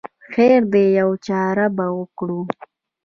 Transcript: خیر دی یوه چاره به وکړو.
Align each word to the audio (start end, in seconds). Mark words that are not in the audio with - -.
خیر 0.33 0.61
دی 0.71 0.85
یوه 0.99 1.15
چاره 1.25 1.67
به 1.75 1.85
وکړو. 1.97 2.39